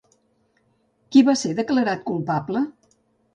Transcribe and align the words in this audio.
Qui 1.15 1.23
va 1.27 1.35
ser 1.41 1.51
declarat 1.59 2.03
culpable? 2.09 2.65